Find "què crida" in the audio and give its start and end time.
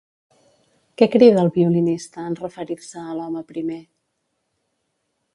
1.01-1.41